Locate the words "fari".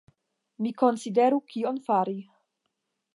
1.91-2.17